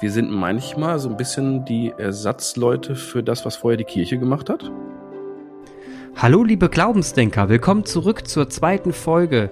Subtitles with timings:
[0.00, 4.48] wir sind manchmal so ein bisschen die Ersatzleute für das, was vorher die Kirche gemacht
[4.48, 4.70] hat.
[6.16, 9.50] Hallo liebe Glaubensdenker, willkommen zurück zur zweiten Folge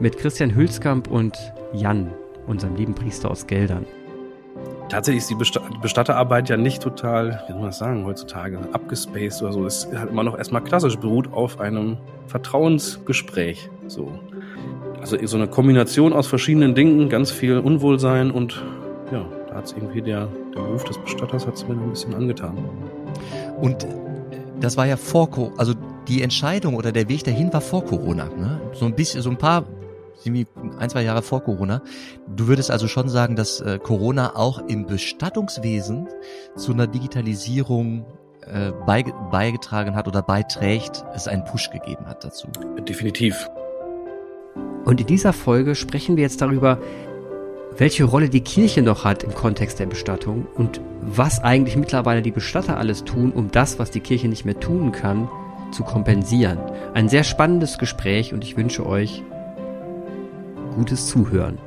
[0.00, 1.38] mit Christian Hülskamp und
[1.72, 2.12] Jan,
[2.48, 3.86] unserem lieben Priester aus Geldern.
[4.88, 9.52] Tatsächlich ist die Bestatterarbeit ja nicht total, wie soll man das sagen, heutzutage abgespaced oder
[9.52, 9.64] so.
[9.64, 13.70] Es ist halt immer noch erstmal klassisch, beruht auf einem Vertrauensgespräch.
[13.86, 14.18] So.
[15.00, 18.62] Also so eine Kombination aus verschiedenen Dingen, ganz viel Unwohlsein und
[19.10, 19.24] ja,
[19.64, 22.58] hat es irgendwie der, der Beruf des Bestatters hat es mir noch ein bisschen angetan.
[23.60, 23.86] Und
[24.60, 25.72] das war ja vor, also
[26.06, 28.60] die Entscheidung oder der Weg dahin war vor Corona, ne?
[28.74, 29.64] So ein bisschen, so ein paar,
[30.26, 31.80] ein, zwei Jahre vor Corona.
[32.36, 36.08] Du würdest also schon sagen, dass äh, Corona auch im Bestattungswesen
[36.56, 38.04] zu einer Digitalisierung
[38.42, 42.48] äh, beigetragen hat oder beiträgt, es einen Push gegeben hat dazu.
[42.86, 43.48] Definitiv.
[44.84, 46.78] Und in dieser Folge sprechen wir jetzt darüber,
[47.76, 52.30] welche Rolle die Kirche noch hat im Kontext der Bestattung und was eigentlich mittlerweile die
[52.30, 55.28] Bestatter alles tun, um das, was die Kirche nicht mehr tun kann,
[55.72, 56.58] zu kompensieren.
[56.94, 59.22] Ein sehr spannendes Gespräch und ich wünsche euch
[60.76, 61.58] gutes Zuhören.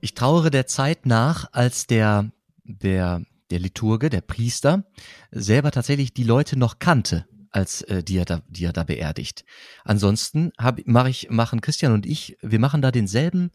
[0.00, 2.30] Ich trauere der Zeit nach, als der,
[2.64, 4.84] der, der Liturge, der Priester,
[5.30, 9.44] selber tatsächlich die Leute noch kannte als äh, die er da, die er da beerdigt.
[9.84, 13.50] Ansonsten hab, mach ich, machen Christian und ich, wir machen da denselben,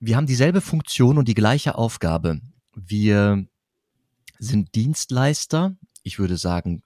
[0.00, 2.40] wir haben dieselbe Funktion und die gleiche Aufgabe.
[2.74, 3.46] Wir
[4.38, 6.82] sind Dienstleister, ich würde sagen,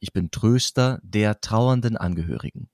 [0.00, 2.68] ich bin Tröster der trauernden Angehörigen.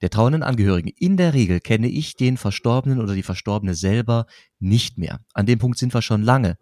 [0.00, 0.88] Der trauernden Angehörigen.
[0.98, 4.26] In der Regel kenne ich den Verstorbenen oder die Verstorbene selber
[4.58, 5.20] nicht mehr.
[5.32, 6.56] An dem Punkt sind wir schon lange.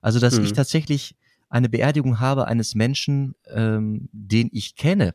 [0.00, 0.44] Also, dass mhm.
[0.44, 1.14] ich tatsächlich
[1.48, 5.14] eine Beerdigung habe eines Menschen, ähm, den ich kenne,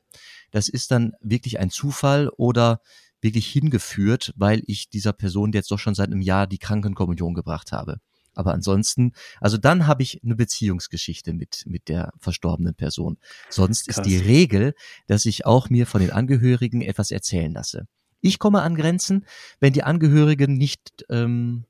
[0.52, 2.82] das ist dann wirklich ein Zufall oder
[3.22, 7.72] wirklich hingeführt, weil ich dieser Person jetzt doch schon seit einem Jahr die Krankenkommunion gebracht
[7.72, 8.00] habe.
[8.34, 13.18] Aber ansonsten, also dann habe ich eine Beziehungsgeschichte mit, mit der verstorbenen Person.
[13.50, 13.98] Sonst Krass.
[13.98, 14.74] ist die Regel,
[15.08, 17.88] dass ich auch mir von den Angehörigen etwas erzählen lasse.
[18.22, 19.26] Ich komme an Grenzen,
[19.60, 21.66] wenn die Angehörigen nicht, ähm,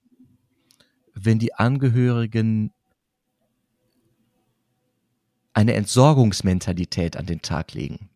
[1.13, 2.73] wenn die Angehörigen
[5.53, 8.09] eine Entsorgungsmentalität an den Tag legen.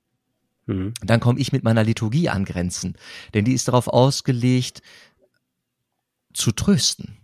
[0.65, 0.93] Mhm.
[1.01, 2.97] Dann komme ich mit meiner Liturgie an Grenzen,
[3.33, 4.81] denn die ist darauf ausgelegt,
[6.33, 7.17] zu trösten.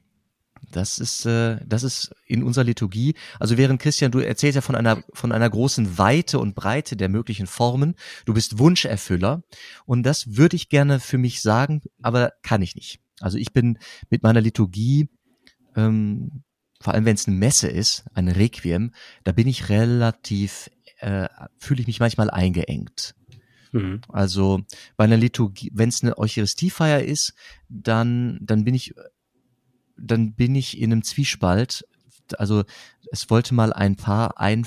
[0.71, 3.15] Das ist, äh, das ist in unserer Liturgie.
[3.39, 7.09] Also während Christian, du erzählst ja von einer, von einer großen Weite und Breite der
[7.09, 7.95] möglichen Formen.
[8.25, 9.43] Du bist Wunscherfüller.
[9.85, 13.01] Und das würde ich gerne für mich sagen, aber kann ich nicht.
[13.19, 13.79] Also ich bin
[14.09, 15.09] mit meiner Liturgie
[15.75, 16.43] ähm,
[16.81, 18.91] vor allem wenn es eine Messe ist, ein Requiem,
[19.23, 23.15] da bin ich relativ, äh, fühle ich mich manchmal eingeengt.
[23.71, 24.01] Mhm.
[24.09, 24.61] Also
[24.97, 27.33] bei einer Liturgie, wenn es eine Eucharistiefeier ist,
[27.69, 28.93] dann, dann bin ich,
[29.97, 31.85] dann bin ich in einem Zwiespalt.
[32.37, 32.63] Also
[33.11, 34.65] es wollte mal ein Paar ein,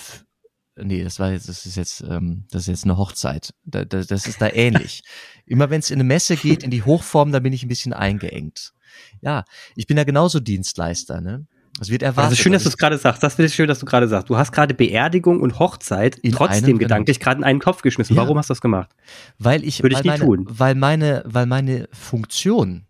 [0.77, 3.55] nee, das war jetzt, das ist jetzt, ähm, das ist jetzt eine Hochzeit.
[3.65, 5.03] Da, da, das ist da ähnlich.
[5.47, 7.93] Immer wenn es in eine Messe geht, in die Hochform, da bin ich ein bisschen
[7.93, 8.73] eingeengt.
[9.21, 9.45] Ja,
[9.77, 11.47] ich bin ja genauso Dienstleister, ne?
[11.81, 12.33] Es wird erwartet.
[12.33, 13.23] Das ist schön, dass du es gerade sagst.
[13.23, 14.31] Das ist schön, dass du gerade sagst.
[14.31, 18.15] Du hast gerade Beerdigung und Hochzeit in trotzdem gedanklich gerade in einen Kopf geschmissen.
[18.15, 18.23] Ja.
[18.23, 18.91] Warum hast du das gemacht?
[19.39, 20.47] Weil ich, Würde ich nie meine, tun.
[20.49, 22.87] Weil meine, weil meine Funktion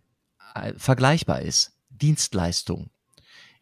[0.55, 1.73] äh, vergleichbar ist.
[1.89, 2.91] Dienstleistung.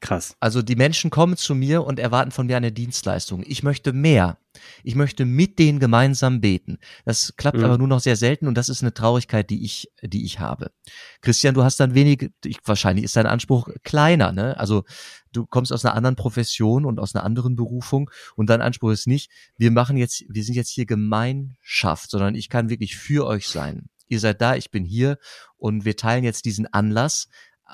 [0.00, 0.34] Krass.
[0.40, 3.44] Also die Menschen kommen zu mir und erwarten von mir eine Dienstleistung.
[3.46, 4.38] Ich möchte mehr.
[4.82, 6.78] Ich möchte mit denen gemeinsam beten.
[7.04, 7.64] Das klappt mhm.
[7.64, 10.72] aber nur noch sehr selten und das ist eine Traurigkeit, die ich, die ich habe.
[11.20, 14.58] Christian, du hast dann wenig, ich, wahrscheinlich ist dein Anspruch kleiner, ne?
[14.58, 14.84] Also
[15.32, 19.06] du kommst aus einer anderen Profession und aus einer anderen Berufung und dein Anspruch ist
[19.06, 23.48] nicht, wir machen jetzt, wir sind jetzt hier Gemeinschaft, sondern ich kann wirklich für euch
[23.48, 23.88] sein.
[24.08, 25.19] Ihr seid da, ich bin hier
[25.56, 27.28] und wir teilen jetzt diesen Anlass.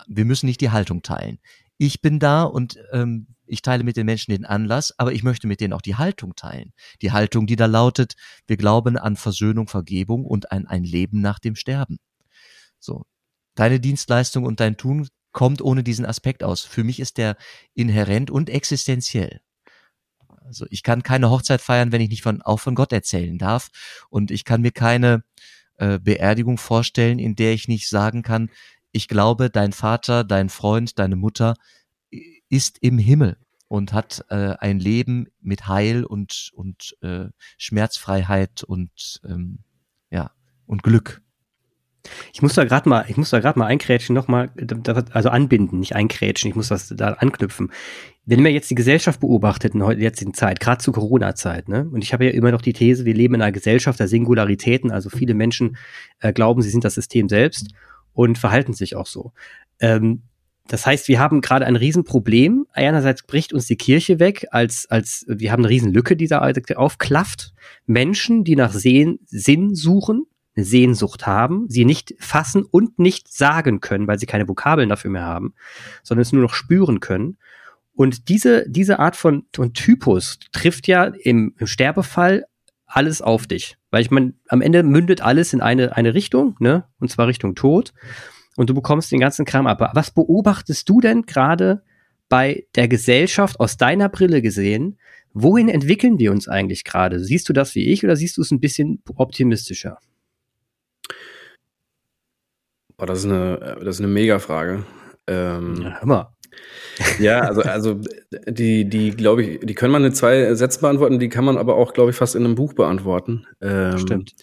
[0.07, 1.39] Wir müssen nicht die Haltung teilen
[1.79, 5.47] ich bin da und ähm, ich teile mit den Menschen den Anlass, aber ich möchte
[5.47, 6.73] mit denen auch die Haltung teilen.
[7.01, 8.15] Die Haltung, die da lautet,
[8.47, 11.99] wir glauben an Versöhnung, Vergebung und an ein Leben nach dem Sterben.
[12.79, 13.07] So.
[13.55, 16.63] Deine Dienstleistung und dein Tun kommt ohne diesen Aspekt aus.
[16.63, 17.37] Für mich ist der
[17.75, 19.41] inhärent und existenziell.
[20.29, 23.69] Also ich kann keine Hochzeit feiern, wenn ich nicht von, auch von Gott erzählen darf.
[24.11, 25.25] Und ich kann mir keine
[25.77, 28.51] äh, Beerdigung vorstellen, in der ich nicht sagen kann,
[28.93, 31.55] ich glaube, dein Vater, dein Freund, deine Mutter
[32.49, 33.37] ist im Himmel
[33.69, 37.27] und hat äh, ein Leben mit Heil und und äh,
[37.59, 39.61] Schmerzfreiheit und ähm,
[40.11, 40.31] ja
[40.67, 41.23] und Glück.
[42.33, 44.51] Ich muss da gerade mal, ich muss da gerade mal einkrätschen, nochmal,
[45.13, 47.71] also anbinden, nicht einkrätschen, ich muss das da anknüpfen.
[48.25, 52.03] Wenn wir jetzt die Gesellschaft beobachtet in der jetzigen Zeit, gerade zu Corona-Zeit, ne, und
[52.03, 55.11] ich habe ja immer noch die These, wir leben in einer Gesellschaft der Singularitäten, also
[55.11, 55.77] viele Menschen
[56.21, 57.75] äh, glauben, sie sind das System selbst
[58.19, 59.33] und verhalten sich auch so.
[59.79, 60.23] Ähm,
[60.67, 62.67] das heißt, wir haben gerade ein Riesenproblem.
[62.73, 66.41] Einerseits bricht uns die Kirche weg, als, als wir haben eine Riesenlücke, die da
[66.75, 67.55] aufklafft.
[67.87, 70.25] Menschen, die nach Sehen, Sinn suchen,
[70.57, 75.13] eine Sehnsucht haben, sie nicht fassen und nicht sagen können, weil sie keine Vokabeln dafür
[75.13, 75.55] mehr haben,
[76.03, 77.39] sondern es nur noch spüren können.
[77.95, 82.47] Und diese, diese Art von, von Typus trifft ja im, im Sterbefall
[82.89, 83.77] alles auf dich.
[83.91, 86.85] Weil ich meine, am Ende mündet alles in eine, eine Richtung, ne?
[86.99, 87.93] Und zwar Richtung Tod.
[88.57, 89.93] Und du bekommst den ganzen Kram ab.
[89.95, 91.83] Was beobachtest du denn gerade
[92.29, 94.99] bei der Gesellschaft aus deiner Brille gesehen?
[95.33, 97.21] Wohin entwickeln wir uns eigentlich gerade?
[97.21, 99.99] Siehst du das wie ich oder siehst du es ein bisschen optimistischer?
[102.97, 104.85] Boah, das ist eine, das ist eine Mega-Frage.
[105.29, 106.38] Ähm, ja, hör mal.
[107.21, 108.01] Ja, also, also
[108.47, 111.77] die, die, glaube ich, die können man in zwei Sätzen beantworten, die kann man aber
[111.77, 113.47] auch, glaube ich, fast in einem Buch beantworten.
[113.61, 114.35] Ähm, Stimmt.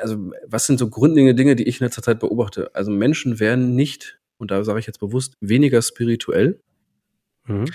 [0.00, 2.70] Also, was sind so grundlegende Dinge, die ich in letzter Zeit beobachte?
[2.74, 6.60] Also, Menschen werden nicht, und da sage ich jetzt bewusst, weniger spirituell.
[7.46, 7.66] Mhm.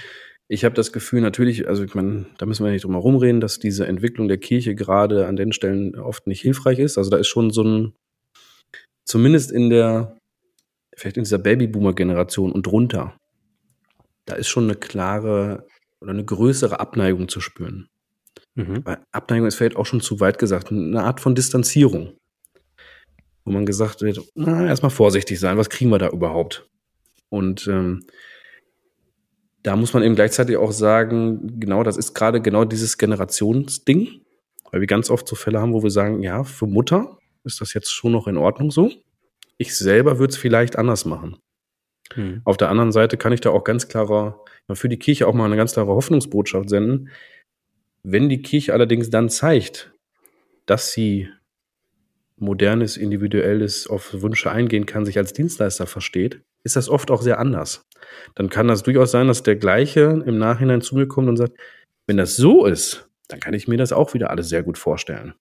[0.50, 3.42] Ich habe das Gefühl, natürlich, also ich meine, da müssen wir nicht drum herum reden,
[3.42, 6.98] dass diese Entwicklung der Kirche gerade an den Stellen oft nicht hilfreich ist.
[6.98, 7.94] Also da ist schon so ein,
[9.06, 10.17] zumindest in der,
[10.98, 13.16] vielleicht in dieser Babyboomer-Generation und drunter,
[14.26, 15.66] da ist schon eine klare
[16.02, 17.88] oder eine größere Abneigung zu spüren.
[18.56, 18.84] Mhm.
[18.84, 22.14] Weil Abneigung ist vielleicht auch schon zu weit gesagt, eine Art von Distanzierung.
[23.46, 26.68] Wo man gesagt wird, na, erstmal vorsichtig sein, was kriegen wir da überhaupt?
[27.30, 28.06] Und ähm,
[29.64, 34.22] da muss man eben gleichzeitig auch sagen, genau, das ist gerade genau dieses Generationsding,
[34.72, 37.74] weil wir ganz oft so Fälle haben, wo wir sagen, ja, für Mutter ist das
[37.74, 38.92] jetzt schon noch in Ordnung so.
[39.58, 41.38] Ich selber würde es vielleicht anders machen.
[42.14, 42.42] Hm.
[42.46, 44.44] Auf der anderen Seite kann ich da auch ganz klarer,
[44.74, 47.10] für die Kirche auch mal eine ganz klare Hoffnungsbotschaft senden.
[48.04, 49.92] Wenn die Kirche allerdings dann zeigt,
[50.66, 51.30] dass sie
[52.38, 57.40] modernes, individuelles auf Wünsche eingehen kann, sich als Dienstleister versteht, ist das oft auch sehr
[57.40, 57.86] anders.
[58.36, 61.58] Dann kann das durchaus sein, dass der gleiche im Nachhinein zu mir kommt und sagt,
[62.06, 65.34] wenn das so ist, dann kann ich mir das auch wieder alles sehr gut vorstellen.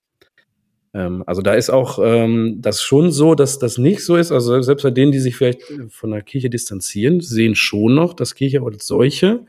[0.93, 4.31] Ähm, also da ist auch ähm, das schon so, dass das nicht so ist.
[4.31, 8.35] Also selbst bei denen, die sich vielleicht von der Kirche distanzieren, sehen schon noch, dass
[8.35, 9.45] Kirche als solche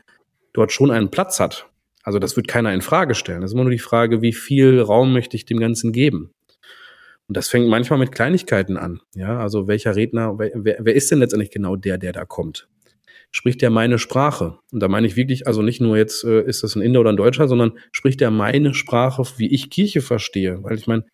[0.53, 1.67] dort schon einen Platz hat.
[2.03, 3.41] Also das wird keiner in Frage stellen.
[3.41, 6.33] Das ist immer nur die Frage, wie viel Raum möchte ich dem Ganzen geben?
[7.27, 9.01] Und das fängt manchmal mit Kleinigkeiten an.
[9.13, 12.67] Ja, also welcher Redner, wer, wer ist denn letztendlich genau der, der da kommt?
[13.31, 14.57] Spricht der meine Sprache?
[14.71, 17.11] Und da meine ich wirklich, also nicht nur jetzt, äh, ist das ein Inder oder
[17.11, 20.63] ein Deutscher, sondern spricht der meine Sprache, wie ich Kirche verstehe?
[20.63, 21.05] Weil ich meine,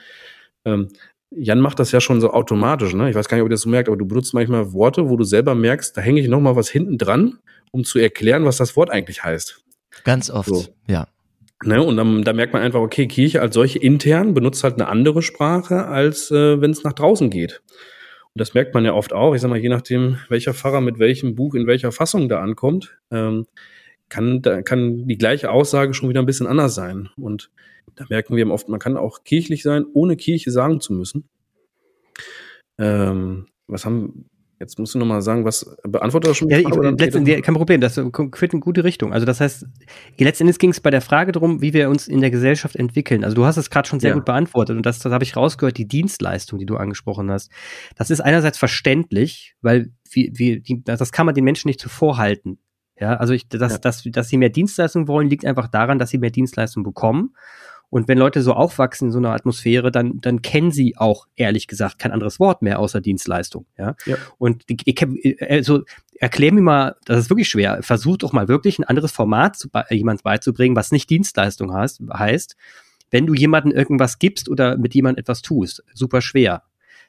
[0.63, 0.89] ähm,
[1.31, 3.09] Jan macht das ja schon so automatisch, ne?
[3.09, 5.17] Ich weiß gar nicht, ob ihr das so merkt, aber du benutzt manchmal Worte, wo
[5.17, 7.39] du selber merkst, da hänge ich noch mal was hinten dran,
[7.71, 9.63] um zu erklären, was das Wort eigentlich heißt.
[10.03, 10.65] Ganz oft, so.
[10.87, 11.07] ja.
[11.63, 14.87] Ne, und dann, da merkt man einfach, okay, Kirche als solche intern benutzt halt eine
[14.87, 17.61] andere Sprache, als äh, wenn es nach draußen geht.
[18.37, 19.33] Das merkt man ja oft auch.
[19.33, 22.97] Ich sag mal, je nachdem, welcher Pfarrer mit welchem Buch in welcher Fassung da ankommt,
[23.09, 23.47] ähm,
[24.09, 27.09] kann, da kann die gleiche Aussage schon wieder ein bisschen anders sein.
[27.15, 27.49] Und
[27.95, 31.29] da merken wir oft, man kann auch kirchlich sein, ohne Kirche sagen zu müssen.
[32.77, 34.29] Ähm, was haben,
[34.59, 36.49] Jetzt musst du nochmal sagen, was beantwortet das schon?
[36.49, 39.11] Ja, letztendlich, kein Problem, das führt in gute Richtung.
[39.11, 39.65] Also das heißt,
[40.17, 43.25] letztendlich ging es bei der Frage darum, wie wir uns in der Gesellschaft entwickeln.
[43.25, 44.15] Also du hast es gerade schon sehr ja.
[44.15, 47.51] gut beantwortet und das, das habe ich rausgehört, die Dienstleistung, die du angesprochen hast.
[47.97, 52.59] Das ist einerseits verständlich, weil wie, wie, die, das kann man den Menschen nicht zuvorhalten.
[52.97, 53.77] Ja, also ich, dass, ja.
[53.77, 57.35] dass, dass sie mehr Dienstleistung wollen, liegt einfach daran, dass sie mehr Dienstleistung bekommen.
[57.89, 61.67] Und wenn Leute so aufwachsen in so einer Atmosphäre, dann, dann kennen sie auch, ehrlich
[61.67, 63.65] gesagt, kein anderes Wort mehr außer Dienstleistung.
[63.77, 63.95] Ja.
[64.05, 64.17] ja.
[64.37, 64.95] Und ich,
[65.41, 65.83] also
[66.19, 67.81] erklär mir mal, das ist wirklich schwer.
[67.81, 72.55] Versuch doch mal wirklich ein anderes Format zu, jemand beizubringen, was nicht Dienstleistung heißt, heißt,
[73.11, 75.83] wenn du jemandem irgendwas gibst oder mit jemandem etwas tust.
[75.93, 76.63] Super schwer.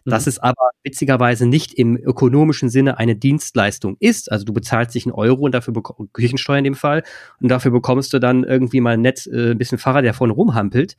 [0.07, 0.31] Dass mhm.
[0.31, 4.31] es aber witzigerweise nicht im ökonomischen Sinne eine Dienstleistung ist.
[4.33, 5.75] Also du bezahlst dich einen Euro und dafür
[6.13, 7.03] Küchensteuer in dem Fall
[7.41, 10.97] und dafür bekommst du dann irgendwie mal nett äh, ein bisschen Fahrer, der vorne rumhampelt.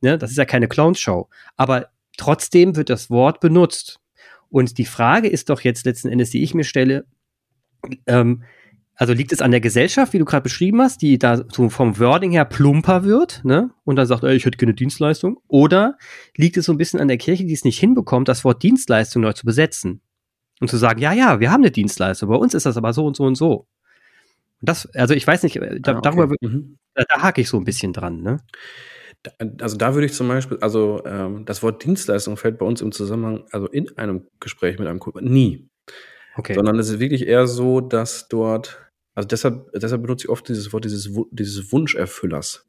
[0.00, 0.16] Ne?
[0.16, 1.28] Das ist ja keine Clownshow.
[1.56, 4.00] Aber trotzdem wird das Wort benutzt.
[4.50, 7.06] Und die Frage ist doch jetzt letzten Endes, die ich mir stelle,
[8.06, 8.44] ähm,
[8.96, 11.98] also liegt es an der Gesellschaft, wie du gerade beschrieben hast, die da so vom
[11.98, 13.70] Wording her plumper wird, ne?
[13.84, 15.40] Und dann sagt, ey, ich hätte keine Dienstleistung.
[15.48, 15.98] Oder
[16.36, 19.22] liegt es so ein bisschen an der Kirche, die es nicht hinbekommt, das Wort Dienstleistung
[19.22, 20.00] neu zu besetzen?
[20.60, 23.04] Und zu sagen, ja, ja, wir haben eine Dienstleistung, bei uns ist das aber so
[23.04, 23.66] und so und so.
[24.60, 26.00] Und das, also ich weiß nicht, da, ah, okay.
[26.02, 26.78] darüber, mhm.
[26.94, 28.40] da, da hake ich so ein bisschen dran, ne?
[29.60, 32.92] Also da würde ich zum Beispiel, also ähm, das Wort Dienstleistung fällt bei uns im
[32.92, 35.68] Zusammenhang, also in einem Gespräch mit einem Kunden, nie.
[36.36, 36.54] Okay.
[36.54, 38.83] Sondern es ist wirklich eher so, dass dort,
[39.14, 42.66] also deshalb, deshalb benutze ich oft dieses Wort dieses, dieses Wunscherfüllers.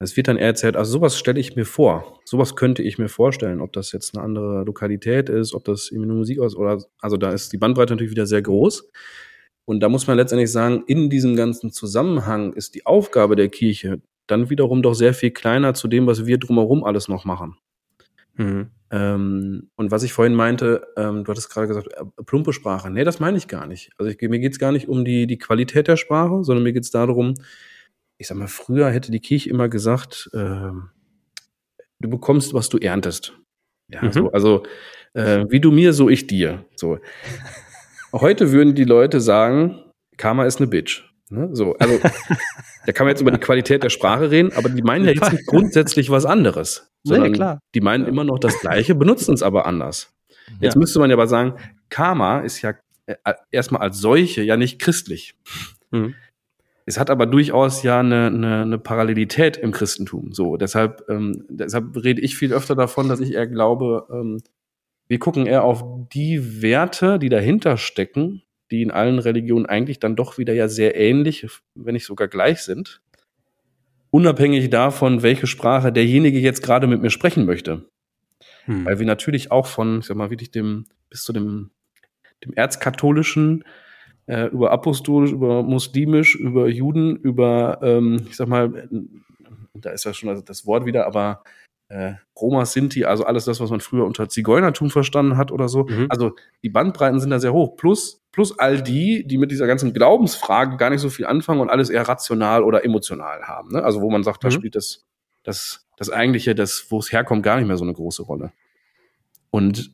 [0.00, 2.20] Es wird dann eher erzählt, also sowas stelle ich mir vor.
[2.24, 6.10] Sowas könnte ich mir vorstellen, ob das jetzt eine andere Lokalität ist, ob das irgendwie
[6.10, 8.88] eine Musik aus oder, also da ist die Bandbreite natürlich wieder sehr groß.
[9.64, 14.00] Und da muss man letztendlich sagen, in diesem ganzen Zusammenhang ist die Aufgabe der Kirche
[14.28, 17.56] dann wiederum doch sehr viel kleiner zu dem, was wir drumherum alles noch machen.
[18.38, 18.70] Mhm.
[18.90, 22.90] Ähm, und was ich vorhin meinte, ähm, du hattest gerade gesagt, äh, plumpe Sprache.
[22.90, 23.90] Nee, das meine ich gar nicht.
[23.98, 26.72] Also ich, mir geht es gar nicht um die, die Qualität der Sprache, sondern mir
[26.72, 27.34] geht es darum,
[28.16, 30.38] ich sag mal, früher hätte die Kirche immer gesagt, äh,
[32.00, 33.34] du bekommst, was du erntest.
[33.88, 34.12] Ja, mhm.
[34.12, 34.62] so, also
[35.12, 36.64] äh, wie du mir, so ich dir.
[36.74, 36.98] So.
[38.12, 39.82] Heute würden die Leute sagen,
[40.16, 41.04] Karma ist eine Bitch.
[41.30, 41.50] Ne?
[41.52, 41.98] So, also
[42.86, 45.46] da kann man jetzt über die Qualität der Sprache reden, aber die meinen ja jetzt
[45.46, 46.87] grundsätzlich was anderes.
[47.04, 47.58] Sondern nee, klar.
[47.74, 50.14] Die meinen immer noch das Gleiche, benutzen es aber anders.
[50.60, 50.78] Jetzt ja.
[50.78, 51.54] müsste man ja aber sagen,
[51.90, 52.74] Karma ist ja
[53.06, 55.34] äh, erstmal als solche ja nicht christlich.
[55.90, 56.14] Mhm.
[56.86, 60.32] Es hat aber durchaus ja eine, eine, eine Parallelität im Christentum.
[60.32, 64.40] So, deshalb, ähm, deshalb rede ich viel öfter davon, dass ich eher glaube, ähm,
[65.06, 70.16] wir gucken eher auf die Werte, die dahinter stecken, die in allen Religionen eigentlich dann
[70.16, 73.02] doch wieder ja sehr ähnlich, wenn nicht sogar gleich sind.
[74.10, 77.88] Unabhängig davon, welche Sprache derjenige jetzt gerade mit mir sprechen möchte.
[78.64, 78.84] Hm.
[78.84, 81.70] Weil wir natürlich auch von, ich sag mal, wirklich dem, bis zu dem,
[82.44, 83.64] dem erzkatholischen
[84.26, 88.88] äh, über apostolisch, über muslimisch, über Juden, über, ähm, ich sag mal,
[89.74, 91.42] da ist ja schon das Wort wieder, aber
[91.88, 95.84] äh, Roma, Sinti, also alles das, was man früher unter Zigeunertum verstanden hat oder so.
[95.84, 96.06] Mhm.
[96.10, 97.76] Also die Bandbreiten sind da sehr hoch.
[97.76, 101.70] Plus, plus all die, die mit dieser ganzen Glaubensfrage gar nicht so viel anfangen und
[101.70, 103.72] alles eher rational oder emotional haben.
[103.72, 103.82] Ne?
[103.82, 104.52] Also wo man sagt, da mhm.
[104.52, 105.06] spielt das,
[105.42, 108.52] das, das eigentliche, das, wo es herkommt, gar nicht mehr so eine große Rolle.
[109.50, 109.92] Und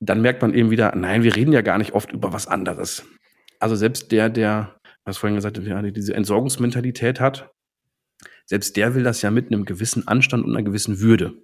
[0.00, 3.06] dann merkt man eben wieder, nein, wir reden ja gar nicht oft über was anderes.
[3.58, 4.74] Also selbst der, der,
[5.04, 7.50] was vorhin gesagt, der diese Entsorgungsmentalität hat,
[8.46, 11.34] selbst der will das ja mit einem gewissen Anstand und einer gewissen Würde.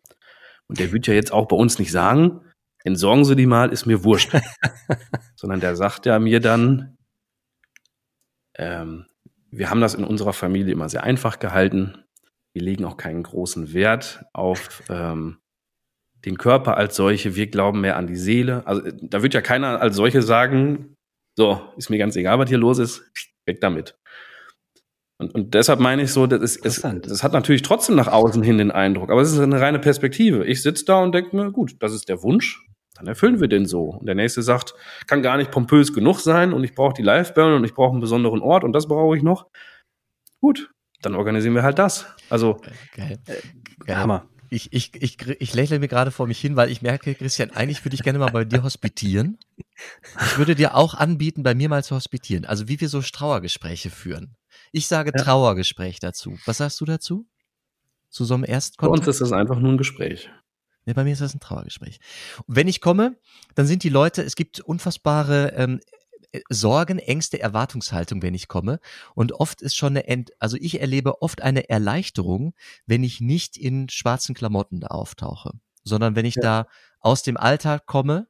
[0.66, 2.40] Und der wird ja jetzt auch bei uns nicht sagen,
[2.84, 4.32] entsorgen Sie die mal, ist mir wurscht.
[5.36, 6.96] Sondern der sagt ja mir dann,
[8.56, 9.06] ähm,
[9.50, 12.04] wir haben das in unserer Familie immer sehr einfach gehalten.
[12.52, 15.38] Wir legen auch keinen großen Wert auf ähm,
[16.24, 17.34] den Körper als solche.
[17.34, 18.66] Wir glauben mehr an die Seele.
[18.66, 20.96] Also da wird ja keiner als solche sagen,
[21.36, 23.10] so, ist mir ganz egal, was hier los ist,
[23.46, 23.98] weg damit.
[25.20, 28.42] Und, und deshalb meine ich so, das, ist, es, das hat natürlich trotzdem nach außen
[28.42, 30.46] hin den Eindruck, aber es ist eine reine Perspektive.
[30.46, 33.66] Ich sitze da und denke mir, gut, das ist der Wunsch, dann erfüllen wir den
[33.66, 33.90] so.
[33.90, 34.74] Und der nächste sagt,
[35.06, 38.00] kann gar nicht pompös genug sein und ich brauche die Live-Burn und ich brauche einen
[38.00, 39.46] besonderen Ort und das brauche ich noch.
[40.40, 40.70] Gut,
[41.02, 42.06] dann organisieren wir halt das.
[42.30, 42.58] Also,
[42.96, 43.18] Geil.
[43.84, 43.96] Geil.
[43.96, 47.50] Hammer ich, ich, ich, ich lächle mir gerade vor mich hin, weil ich merke, Christian,
[47.50, 49.38] eigentlich würde ich gerne mal bei dir hospitieren.
[50.26, 52.44] Ich würde dir auch anbieten, bei mir mal zu hospitieren.
[52.44, 54.34] Also wie wir so Trauergespräche führen.
[54.72, 55.22] Ich sage ja.
[55.22, 56.38] Trauergespräch dazu.
[56.46, 57.26] Was sagst du dazu?
[58.08, 58.92] Zu so einem Erstkontakt?
[58.92, 60.30] Bei uns ist das einfach nur ein Gespräch.
[60.86, 62.00] Nee, bei mir ist das ein Trauergespräch.
[62.46, 63.16] Und wenn ich komme,
[63.54, 65.80] dann sind die Leute, es gibt unfassbare ähm,
[66.48, 68.80] Sorgen, Ängste, Erwartungshaltung, wenn ich komme.
[69.14, 72.54] Und oft ist schon eine, Ent also ich erlebe oft eine Erleichterung,
[72.86, 75.52] wenn ich nicht in schwarzen Klamotten da auftauche,
[75.84, 76.42] sondern wenn ich ja.
[76.42, 76.66] da
[77.00, 78.28] aus dem Alltag komme,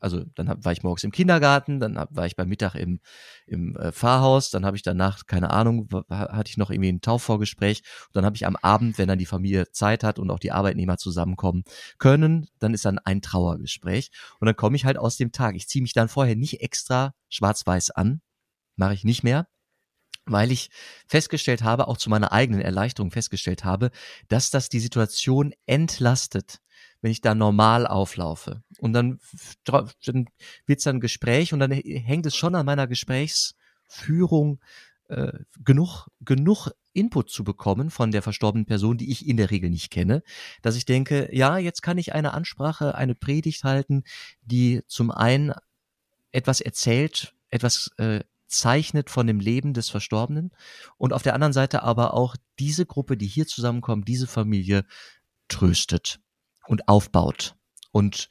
[0.00, 3.00] also dann hab, war ich morgens im Kindergarten, dann hab, war ich beim Mittag im,
[3.46, 7.82] im äh, Pfarrhaus, dann habe ich danach, keine Ahnung, hatte ich noch irgendwie ein Taufvorgespräch
[8.06, 10.52] und dann habe ich am Abend, wenn dann die Familie Zeit hat und auch die
[10.52, 11.64] Arbeitnehmer zusammenkommen
[11.98, 15.56] können, dann ist dann ein Trauergespräch und dann komme ich halt aus dem Tag.
[15.56, 18.20] Ich ziehe mich dann vorher nicht extra schwarz-weiß an,
[18.76, 19.48] mache ich nicht mehr,
[20.26, 20.70] weil ich
[21.06, 23.90] festgestellt habe, auch zu meiner eigenen Erleichterung festgestellt habe,
[24.28, 26.60] dass das die Situation entlastet
[27.00, 28.62] wenn ich da normal auflaufe.
[28.78, 29.20] Und dann,
[29.64, 30.28] dann
[30.66, 34.60] wird's dann ein Gespräch und dann hängt es schon an meiner Gesprächsführung,
[35.08, 35.32] äh,
[35.64, 39.90] genug, genug Input zu bekommen von der verstorbenen Person, die ich in der Regel nicht
[39.90, 40.22] kenne,
[40.62, 44.02] dass ich denke, ja, jetzt kann ich eine Ansprache, eine Predigt halten,
[44.42, 45.54] die zum einen
[46.32, 50.50] etwas erzählt, etwas äh, zeichnet von dem Leben des Verstorbenen
[50.96, 54.84] und auf der anderen Seite aber auch diese Gruppe, die hier zusammenkommt, diese Familie
[55.48, 56.20] tröstet
[56.68, 57.56] und aufbaut
[57.92, 58.28] und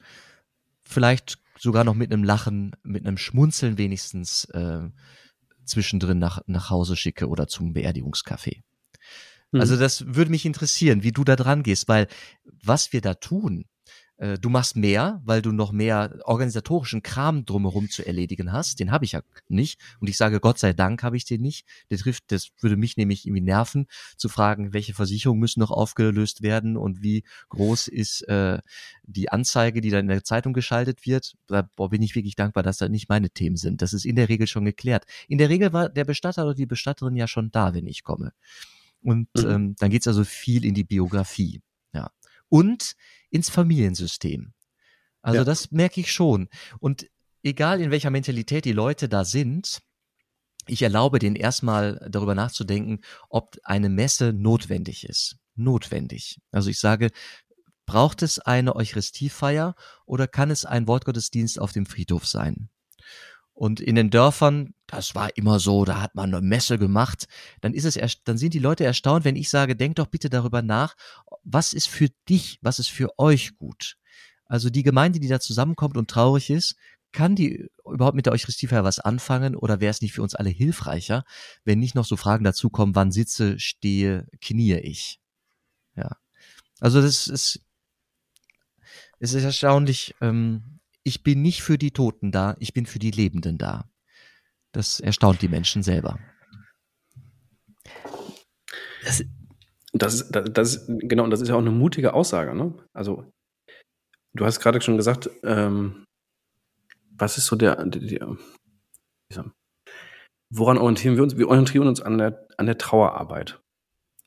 [0.82, 4.88] vielleicht sogar noch mit einem Lachen, mit einem Schmunzeln wenigstens äh,
[5.64, 8.62] zwischendrin nach, nach Hause schicke oder zum Beerdigungscafé.
[9.50, 9.60] Mhm.
[9.60, 12.06] Also das würde mich interessieren, wie du da dran gehst, weil
[12.44, 13.64] was wir da tun,
[14.18, 18.80] äh, du machst mehr, weil du noch mehr organisatorischen Kram drumherum zu erledigen hast.
[18.80, 19.80] Den habe ich ja nicht.
[20.00, 21.66] Und ich sage, Gott sei Dank habe ich den nicht.
[21.90, 26.42] Der trifft, das würde mich nämlich irgendwie nerven, zu fragen, welche Versicherungen müssen noch aufgelöst
[26.42, 28.58] werden und wie groß ist äh,
[29.04, 31.34] die Anzeige, die dann in der Zeitung geschaltet wird.
[31.46, 33.82] Da boah, bin ich wirklich dankbar, dass das nicht meine Themen sind.
[33.82, 35.04] Das ist in der Regel schon geklärt.
[35.28, 38.32] In der Regel war der Bestatter oder die Bestatterin ja schon da, wenn ich komme.
[39.00, 39.50] Und mhm.
[39.50, 41.62] ähm, dann geht's also viel in die Biografie.
[41.92, 42.10] Ja.
[42.48, 42.94] Und
[43.30, 44.52] ins Familiensystem.
[45.22, 45.44] Also ja.
[45.44, 46.48] das merke ich schon.
[46.78, 47.08] Und
[47.42, 49.82] egal in welcher Mentalität die Leute da sind,
[50.66, 55.36] ich erlaube denen erstmal darüber nachzudenken, ob eine Messe notwendig ist.
[55.54, 56.40] Notwendig.
[56.50, 57.10] Also ich sage,
[57.86, 59.74] braucht es eine Eucharistiefeier
[60.04, 62.68] oder kann es ein Wortgottesdienst auf dem Friedhof sein?
[63.54, 67.28] Und in den Dörfern, das war immer so, da hat man eine Messe gemacht,
[67.60, 70.62] dann ist es, dann sind die Leute erstaunt, wenn ich sage, denk doch bitte darüber
[70.62, 70.96] nach,
[71.44, 73.96] was ist für dich, was ist für euch gut?
[74.46, 76.74] Also die Gemeinde, die da zusammenkommt und traurig ist,
[77.12, 80.50] kann die überhaupt mit der Eucharistiefeier was anfangen oder wäre es nicht für uns alle
[80.50, 81.24] hilfreicher,
[81.64, 85.20] wenn nicht noch so Fragen dazukommen, wann sitze, stehe, knie ich?
[85.96, 86.16] Ja.
[86.80, 87.60] Also das ist,
[89.18, 93.10] es ist erstaunlich, ähm, ich bin nicht für die Toten da, ich bin für die
[93.10, 93.88] Lebenden da.
[94.72, 96.18] Das erstaunt die Menschen selber.
[99.04, 99.24] Das,
[99.92, 102.54] das, das, das genau, und das ist ja auch eine mutige Aussage.
[102.54, 102.74] Ne?
[102.92, 103.30] Also,
[104.34, 106.04] du hast gerade schon gesagt, ähm,
[107.10, 108.36] was ist so der, der, der,
[110.50, 111.36] woran orientieren wir uns?
[111.36, 113.60] Wir orientieren uns an der, an der Trauerarbeit.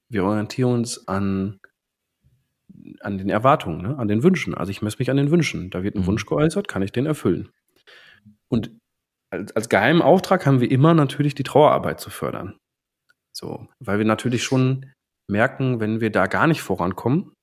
[0.10, 1.60] Wir orientieren uns an,
[3.00, 3.98] an den Erwartungen, ne?
[3.98, 4.54] an den Wünschen.
[4.54, 5.70] Also ich messe mich an den Wünschen.
[5.70, 6.08] Da wird ein mhm.
[6.08, 7.50] Wunsch geäußert, kann ich den erfüllen.
[8.50, 8.72] Und
[9.32, 12.58] als, als geheimen Auftrag haben wir immer natürlich die Trauerarbeit zu fördern.
[13.34, 14.92] So, weil wir natürlich schon
[15.30, 17.34] merken, wenn wir da gar nicht vorankommen,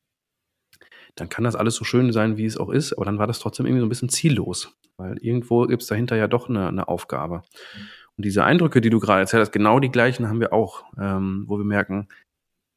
[1.16, 3.40] dann kann das alles so schön sein, wie es auch ist, aber dann war das
[3.40, 6.88] trotzdem irgendwie so ein bisschen ziellos, weil irgendwo gibt es dahinter ja doch eine, eine
[6.88, 7.42] Aufgabe.
[8.16, 11.44] Und diese Eindrücke, die du gerade erzählt hast, genau die gleichen haben wir auch, ähm,
[11.48, 12.08] wo wir merken,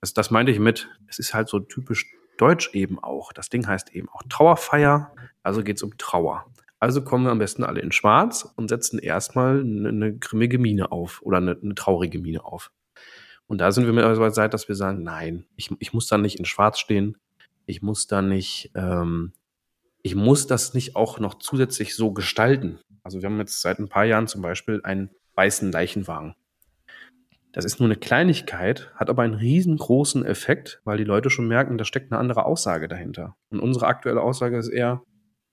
[0.01, 3.33] das, das meinte ich mit, es ist halt so typisch deutsch eben auch.
[3.33, 5.13] Das Ding heißt eben auch Trauerfeier,
[5.43, 6.50] also geht es um Trauer.
[6.81, 11.21] Also kommen wir am besten alle in Schwarz und setzen erstmal eine, grimmige Miene auf
[11.21, 12.71] oder eine, eine traurige Miene auf.
[13.45, 16.39] Und da sind wir mittlerweile seit, dass wir sagen, nein, ich, ich muss da nicht
[16.39, 17.17] in Schwarz stehen,
[17.67, 19.33] ich muss da nicht, ähm,
[20.01, 22.79] ich muss das nicht auch noch zusätzlich so gestalten.
[23.03, 26.33] Also wir haben jetzt seit ein paar Jahren zum Beispiel einen weißen Leichenwagen.
[27.51, 31.77] Das ist nur eine Kleinigkeit, hat aber einen riesengroßen Effekt, weil die Leute schon merken,
[31.77, 33.35] da steckt eine andere Aussage dahinter.
[33.49, 35.03] Und unsere aktuelle Aussage ist eher,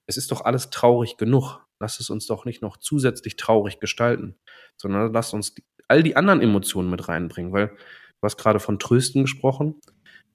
[0.09, 1.61] es ist doch alles traurig genug.
[1.79, 4.35] Lass es uns doch nicht noch zusätzlich traurig gestalten,
[4.77, 8.81] sondern lass uns die, all die anderen Emotionen mit reinbringen, weil du hast gerade von
[8.81, 9.77] Trösten gesprochen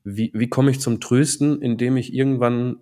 [0.03, 2.81] wie, wie komme ich zum Trösten, indem ich irgendwann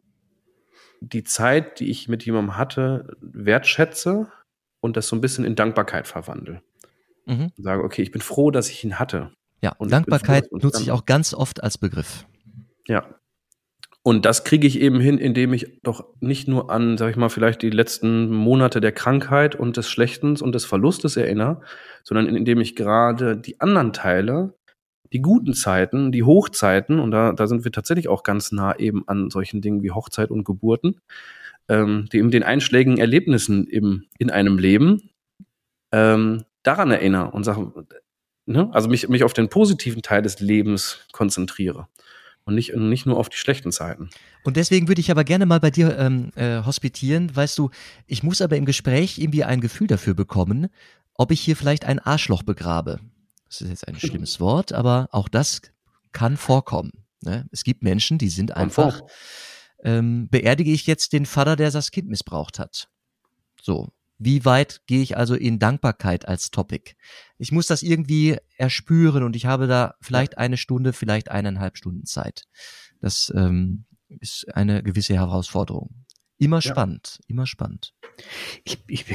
[1.00, 4.32] die Zeit, die ich mit jemandem hatte, wertschätze
[4.80, 6.62] und das so ein bisschen in Dankbarkeit verwandle.
[7.26, 7.52] Mhm.
[7.56, 9.32] Und sage, okay, ich bin froh, dass ich ihn hatte.
[9.62, 12.26] Ja, und Dankbarkeit froh, nutze ich auch ganz oft als Begriff.
[12.88, 13.06] Ja.
[14.04, 17.30] Und das kriege ich eben hin, indem ich doch nicht nur an, sag ich mal,
[17.30, 21.62] vielleicht die letzten Monate der Krankheit und des Schlechtens und des Verlustes erinnere,
[22.04, 24.56] sondern indem ich gerade die anderen Teile
[25.14, 29.08] die guten Zeiten, die Hochzeiten, und da, da sind wir tatsächlich auch ganz nah eben
[29.08, 31.02] an solchen Dingen wie Hochzeit und Geburten,
[31.68, 35.10] ähm, die eben den einschlägigen Erlebnissen im, in einem Leben
[35.92, 37.74] ähm, daran erinnere und sage,
[38.46, 41.88] ne, also mich, mich auf den positiven Teil des Lebens konzentriere
[42.46, 44.10] und nicht, nicht nur auf die schlechten Zeiten.
[44.44, 47.36] Und deswegen würde ich aber gerne mal bei dir ähm, äh, hospitieren.
[47.36, 47.70] Weißt du,
[48.08, 50.68] ich muss aber im Gespräch irgendwie ein Gefühl dafür bekommen,
[51.14, 53.00] ob ich hier vielleicht ein Arschloch begrabe.
[53.48, 55.62] Das ist jetzt ein schlimmes Wort, aber auch das
[56.14, 56.92] kann vorkommen.
[57.22, 57.48] Ne?
[57.52, 59.02] Es gibt Menschen, die sind einfach,
[59.84, 62.90] ähm, beerdige ich jetzt den Vater, der das Kind missbraucht hat.
[63.62, 63.90] So.
[64.24, 66.94] Wie weit gehe ich also in Dankbarkeit als Topic?
[67.40, 72.06] Ich muss das irgendwie erspüren und ich habe da vielleicht eine Stunde, vielleicht eineinhalb Stunden
[72.06, 72.44] Zeit.
[73.00, 76.06] Das ähm, ist eine gewisse Herausforderung.
[76.42, 77.26] Immer spannend, ja.
[77.28, 77.94] immer spannend.
[78.64, 79.06] Ich, ich,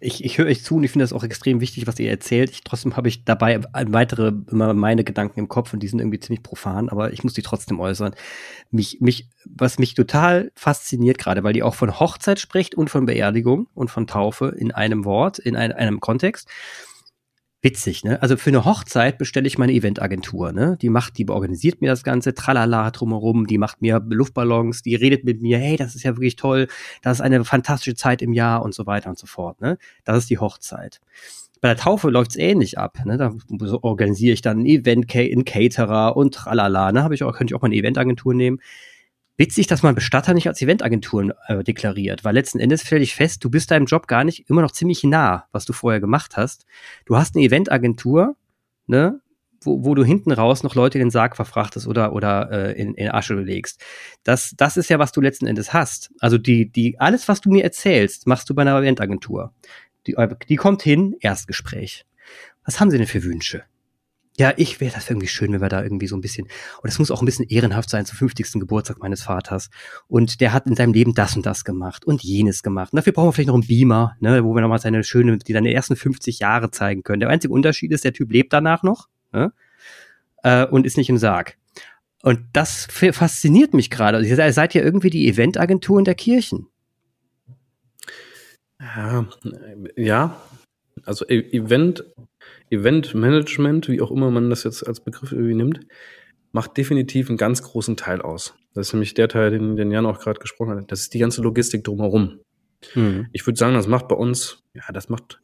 [0.00, 2.50] ich, ich höre euch zu und ich finde das auch extrem wichtig, was ihr erzählt.
[2.50, 6.20] Ich, trotzdem habe ich dabei weitere, immer meine Gedanken im Kopf und die sind irgendwie
[6.20, 8.14] ziemlich profan, aber ich muss die trotzdem äußern.
[8.70, 13.04] Mich, mich, was mich total fasziniert gerade, weil die auch von Hochzeit spricht und von
[13.04, 16.48] Beerdigung und von Taufe in einem Wort, in ein, einem Kontext
[17.64, 18.22] witzig, ne?
[18.22, 20.76] Also für eine Hochzeit bestelle ich meine Eventagentur, ne?
[20.80, 25.24] Die macht, die organisiert mir das Ganze, tralala drumherum, die macht mir Luftballons, die redet
[25.24, 26.68] mit mir, hey, das ist ja wirklich toll,
[27.02, 29.78] das ist eine fantastische Zeit im Jahr und so weiter und so fort, ne?
[30.04, 31.00] Das ist die Hochzeit.
[31.60, 33.16] Bei der Taufe läuft's ähnlich ab, ne?
[33.16, 33.32] Da
[33.82, 37.02] organisiere ich dann ein Event, ein Caterer und tralala, ne?
[37.02, 38.60] Habe ich auch, könnte ich auch mal eine Eventagentur nehmen
[39.36, 43.44] witzig, dass man Bestatter nicht als Eventagenturen äh, deklariert, weil letzten Endes stelle ich fest,
[43.44, 46.66] du bist deinem Job gar nicht immer noch ziemlich nah, was du vorher gemacht hast.
[47.04, 48.36] Du hast eine Eventagentur,
[48.86, 49.20] ne,
[49.60, 52.94] wo, wo du hinten raus noch Leute in den Sarg verfrachtest oder, oder äh, in,
[52.94, 53.82] in Asche legst.
[54.22, 56.12] Das, das ist ja, was du letzten Endes hast.
[56.20, 59.52] Also die, die, alles, was du mir erzählst, machst du bei einer Eventagentur.
[60.06, 60.16] Die,
[60.48, 62.04] die kommt hin, Erstgespräch.
[62.64, 63.64] Was haben sie denn für Wünsche?
[64.36, 66.48] Ja, ich wäre das irgendwie schön, wenn wir da irgendwie so ein bisschen,
[66.82, 68.54] und es muss auch ein bisschen ehrenhaft sein zum 50.
[68.54, 69.70] Geburtstag meines Vaters.
[70.08, 72.92] Und der hat in seinem Leben das und das gemacht und jenes gemacht.
[72.92, 75.52] Und dafür brauchen wir vielleicht noch einen Beamer, ne, wo wir nochmal seine schöne, die
[75.52, 77.20] seine ersten 50 Jahre zeigen können.
[77.20, 79.52] Der einzige Unterschied ist, der Typ lebt danach noch ne,
[80.42, 81.56] äh, und ist nicht im Sarg.
[82.22, 84.16] Und das fasziniert mich gerade.
[84.16, 86.66] Also ihr seid ja irgendwie die Eventagentur in der Kirchen.
[88.80, 89.26] Ja,
[89.94, 90.36] ja,
[91.04, 92.04] also e-, Event
[92.70, 95.80] Eventmanagement, wie auch immer man das jetzt als Begriff irgendwie nimmt,
[96.52, 98.54] macht definitiv einen ganz großen Teil aus.
[98.74, 100.90] Das ist nämlich der Teil, den, den Jan auch gerade gesprochen hat.
[100.90, 102.40] Das ist die ganze Logistik drumherum.
[102.94, 103.26] Mhm.
[103.32, 105.40] Ich würde sagen, das macht bei uns, ja, das macht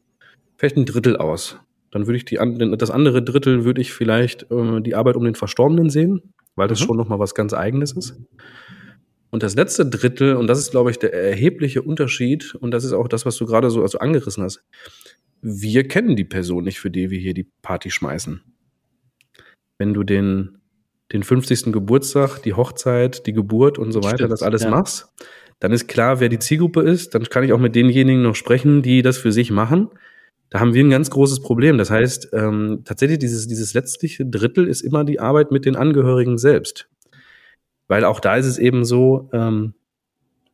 [0.57, 1.57] vielleicht ein Drittel aus.
[1.91, 2.39] Dann würde ich die,
[2.77, 6.79] das andere Drittel würde ich vielleicht äh, die Arbeit um den Verstorbenen sehen, weil das
[6.81, 6.85] mhm.
[6.85, 8.15] schon nochmal was ganz Eigenes ist.
[9.29, 12.91] Und das letzte Drittel, und das ist, glaube ich, der erhebliche Unterschied, und das ist
[12.91, 14.63] auch das, was du gerade so also angerissen hast
[15.41, 18.41] wir kennen die Person nicht, für die wir hier die Party schmeißen.
[19.77, 20.59] Wenn du den,
[21.11, 21.71] den 50.
[21.71, 24.69] Geburtstag, die Hochzeit, die Geburt und so weiter, Stimmt, das alles ja.
[24.69, 25.11] machst,
[25.59, 27.13] dann ist klar, wer die Zielgruppe ist.
[27.15, 29.89] Dann kann ich auch mit denjenigen noch sprechen, die das für sich machen.
[30.49, 31.77] Da haben wir ein ganz großes Problem.
[31.77, 36.37] Das heißt, ähm, tatsächlich dieses, dieses letztliche Drittel ist immer die Arbeit mit den Angehörigen
[36.37, 36.89] selbst.
[37.87, 39.73] Weil auch da ist es eben so, ähm,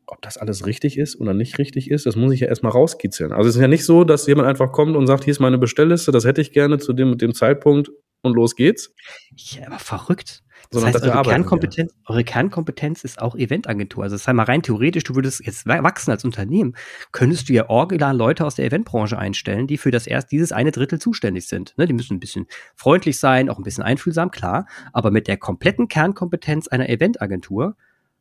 [0.07, 3.31] ob das alles richtig ist oder nicht richtig ist, das muss ich ja erstmal rauskitzeln.
[3.31, 5.57] Also es ist ja nicht so, dass jemand einfach kommt und sagt, hier ist meine
[5.57, 7.91] Bestellliste, das hätte ich gerne zu dem und dem Zeitpunkt
[8.21, 8.93] und los geht's.
[9.35, 10.43] Ja, aber verrückt.
[10.71, 14.03] Das heißt, eure Kernkompetenz, eure Kernkompetenz ist auch Eventagentur.
[14.03, 16.75] Also das heißt mal rein theoretisch, du würdest jetzt wachsen als Unternehmen,
[17.11, 20.71] könntest du ja original Leute aus der Eventbranche einstellen, die für das erst dieses eine
[20.71, 21.73] Drittel zuständig sind.
[21.77, 24.65] Ne, die müssen ein bisschen freundlich sein, auch ein bisschen einfühlsam, klar.
[24.93, 27.77] Aber mit der kompletten Kernkompetenz einer Eventagentur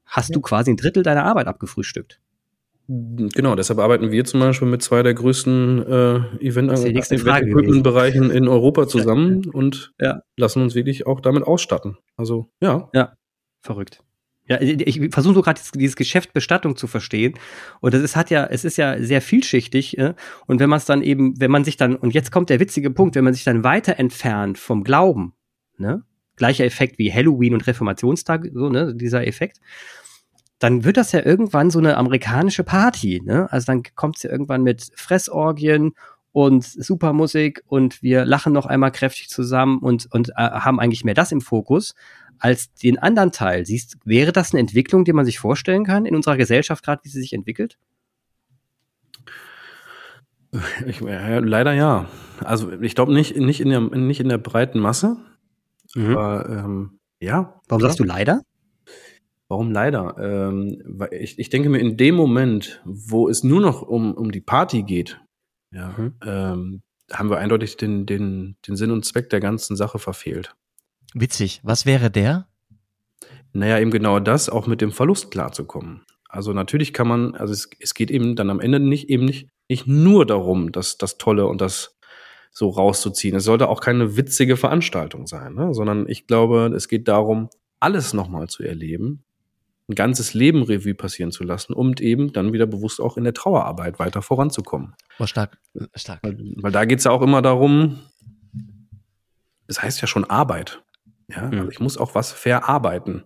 [0.06, 2.20] hast du quasi ein Drittel deiner Arbeit abgefrühstückt.
[2.88, 8.86] Genau, deshalb arbeiten wir zum Beispiel mit zwei der größten äh, Event-Bereichen Event in Europa
[8.86, 9.50] zusammen ja.
[9.52, 10.20] und ja.
[10.36, 11.98] lassen uns wirklich auch damit ausstatten.
[12.16, 12.88] Also ja.
[12.94, 13.14] Ja,
[13.60, 14.04] verrückt.
[14.48, 17.34] Ja, ich versuche so gerade dieses Geschäft Bestattung zu verstehen.
[17.80, 19.98] Und das ist, hat ja, es ist ja sehr vielschichtig.
[19.98, 20.14] Äh?
[20.46, 22.90] Und wenn man es dann eben, wenn man sich dann, und jetzt kommt der witzige
[22.90, 25.34] Punkt, wenn man sich dann weiter entfernt vom Glauben,
[25.78, 26.04] ne?
[26.36, 29.58] Gleicher Effekt wie Halloween und Reformationstag, so, ne, dieser Effekt,
[30.58, 33.50] dann wird das ja irgendwann so eine amerikanische Party, ne?
[33.52, 35.92] Also dann kommt es ja irgendwann mit Fressorgien
[36.32, 41.14] und Supermusik und wir lachen noch einmal kräftig zusammen und, und äh, haben eigentlich mehr
[41.14, 41.94] das im Fokus
[42.38, 43.66] als den anderen Teil.
[43.66, 47.08] Siehst, wäre das eine Entwicklung, die man sich vorstellen kann in unserer Gesellschaft, gerade wie
[47.08, 47.78] sie sich entwickelt?
[50.86, 52.06] Ich, äh, leider ja.
[52.44, 55.16] Also ich glaube nicht, nicht, in der, nicht in der breiten Masse.
[55.94, 56.16] Mhm.
[56.16, 57.60] Aber ähm, ja.
[57.68, 58.42] Warum sagst du leider?
[59.48, 60.16] Warum leider?
[60.18, 64.32] Ähm, weil ich, ich denke mir, in dem Moment, wo es nur noch um, um
[64.32, 65.20] die Party geht,
[65.72, 66.14] ja, mhm.
[66.24, 70.56] ähm, haben wir eindeutig den, den, den Sinn und Zweck der ganzen Sache verfehlt.
[71.14, 71.60] Witzig.
[71.62, 72.48] Was wäre der?
[73.52, 76.02] Naja, eben genau das, auch mit dem Verlust klarzukommen.
[76.28, 79.48] Also natürlich kann man, also es, es geht eben dann am Ende nicht eben nicht,
[79.68, 81.95] nicht nur darum, dass das Tolle und das
[82.56, 83.36] so rauszuziehen.
[83.36, 85.74] Es sollte auch keine witzige Veranstaltung sein, ne?
[85.74, 89.22] sondern ich glaube, es geht darum, alles nochmal zu erleben,
[89.90, 93.34] ein ganzes Leben Revue passieren zu lassen, um eben dann wieder bewusst auch in der
[93.34, 94.94] Trauerarbeit weiter voranzukommen.
[95.18, 95.58] Oh, stark,
[95.94, 96.20] stark.
[96.22, 97.98] Weil, weil da geht es ja auch immer darum,
[99.66, 100.82] es das heißt ja schon Arbeit.
[101.28, 101.58] Ja, mhm.
[101.58, 103.24] also ich muss auch was verarbeiten.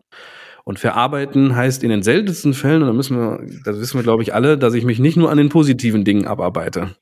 [0.64, 4.24] Und verarbeiten heißt in den seltensten Fällen, und da müssen wir, das wissen wir, glaube
[4.24, 6.96] ich, alle, dass ich mich nicht nur an den positiven Dingen abarbeite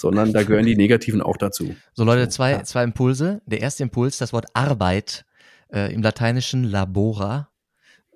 [0.00, 1.74] sondern da gehören die negativen auch dazu.
[1.92, 2.64] So Leute, zwei, ja.
[2.64, 3.42] zwei Impulse.
[3.46, 5.24] Der erste Impuls, das Wort Arbeit
[5.72, 7.50] äh, im Lateinischen labora.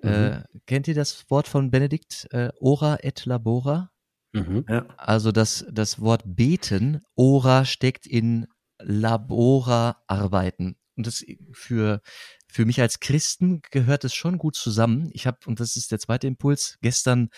[0.01, 0.13] Äh, mhm.
[0.13, 2.27] Äh, kennt ihr das Wort von Benedikt?
[2.31, 3.91] Äh, ora et labora?
[4.33, 4.65] Mhm.
[4.67, 4.85] Ja.
[4.97, 8.47] Also das, das Wort beten, ora steckt in
[8.79, 10.75] labora arbeiten.
[10.97, 12.01] Und das für,
[12.47, 15.09] für mich als Christen gehört es schon gut zusammen.
[15.13, 17.29] Ich habe, und das ist der zweite Impuls, gestern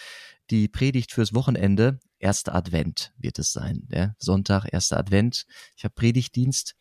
[0.49, 3.88] die Predigt fürs Wochenende erster Advent wird es sein.
[3.91, 4.15] Ja?
[4.19, 5.45] Sonntag, erster Advent.
[5.75, 6.75] Ich habe Predigtdienst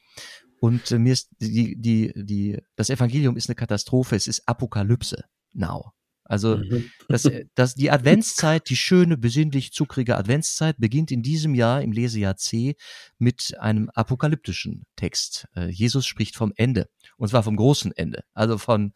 [0.61, 4.17] und äh, mir ist die, die, die, das Evangelium ist eine Katastrophe.
[4.17, 5.93] Es ist Apokalypse now.
[6.29, 6.91] Also mhm.
[7.09, 12.37] das, das, die Adventszeit, die schöne, besinnlich zuckrige Adventszeit beginnt in diesem Jahr im Lesejahr
[12.37, 12.75] C
[13.19, 15.47] mit einem apokalyptischen Text.
[15.55, 18.93] Äh, Jesus spricht vom Ende und zwar vom großen Ende, also von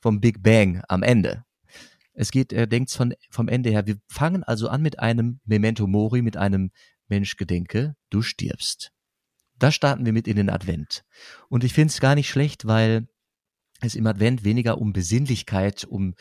[0.00, 1.44] vom Big Bang am Ende.
[2.12, 3.86] Es geht, er denkt von, vom Ende her.
[3.86, 6.70] Wir fangen also an mit einem Memento Mori, mit einem
[7.08, 8.92] Mensch gedenke, du stirbst.
[9.58, 11.04] Da starten wir mit in den Advent.
[11.48, 13.08] Und ich finde es gar nicht schlecht, weil
[13.82, 16.14] es im Advent weniger um Besinnlichkeit, um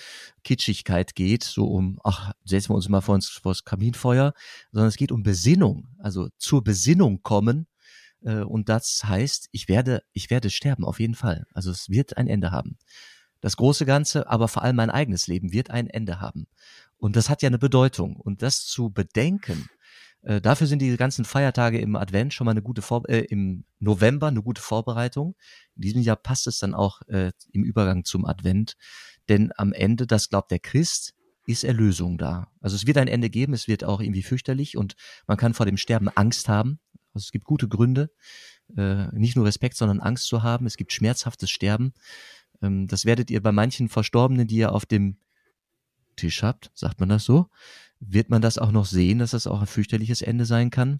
[0.43, 4.33] Kitschigkeit geht, so um, ach, setzen wir uns mal vor, uns, vor Kaminfeuer,
[4.71, 7.67] sondern es geht um Besinnung, also zur Besinnung kommen,
[8.21, 11.45] Äh, und das heißt, ich werde, ich werde sterben, auf jeden Fall.
[11.53, 12.77] Also es wird ein Ende haben.
[13.41, 16.47] Das große Ganze, aber vor allem mein eigenes Leben wird ein Ende haben.
[16.97, 18.15] Und das hat ja eine Bedeutung.
[18.17, 19.69] Und das zu bedenken,
[20.21, 23.63] äh, dafür sind die ganzen Feiertage im Advent schon mal eine gute Vor äh, im
[23.79, 25.35] November eine gute Vorbereitung.
[25.75, 28.75] In diesem Jahr passt es dann auch äh, im Übergang zum Advent,
[29.29, 31.13] denn am Ende, das glaubt der Christ,
[31.47, 32.51] ist Erlösung da.
[32.61, 35.65] Also es wird ein Ende geben, es wird auch irgendwie fürchterlich und man kann vor
[35.65, 36.79] dem Sterben Angst haben.
[37.13, 38.11] Also es gibt gute Gründe,
[38.77, 40.67] äh, nicht nur Respekt, sondern Angst zu haben.
[40.67, 41.93] Es gibt schmerzhaftes Sterben.
[42.61, 45.17] Ähm, das werdet ihr bei manchen Verstorbenen, die ihr auf dem
[46.15, 47.47] Tisch habt, sagt man das so,
[47.99, 50.99] wird man das auch noch sehen, dass das auch ein fürchterliches Ende sein kann.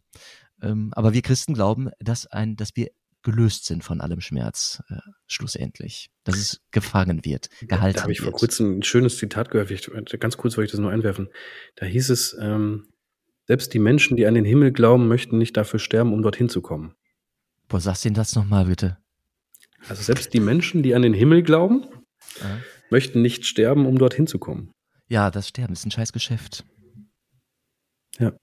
[0.61, 2.89] Ähm, aber wir Christen glauben, dass ein, dass wir
[3.21, 4.95] gelöst sind von allem Schmerz äh,
[5.27, 8.31] schlussendlich, dass es gefangen wird, gehalten Da habe ich wird.
[8.31, 9.71] vor kurzem ein schönes Zitat gehört.
[9.71, 11.29] Ich, ganz kurz wollte ich das nur einwerfen.
[11.75, 12.87] Da hieß es, ähm,
[13.45, 16.61] selbst die Menschen, die an den Himmel glauben, möchten nicht dafür sterben, um dorthin zu
[16.61, 16.93] kommen.
[17.67, 18.97] Boah, sagst du das nochmal bitte?
[19.87, 21.85] Also selbst die Menschen, die an den Himmel glauben,
[22.41, 22.59] Ja.
[22.89, 24.71] möchten nicht sterben, um dorthin zu kommen.
[25.07, 26.65] Ja, das Sterben ist ein scheiß Geschäft.
[28.19, 28.33] Ja.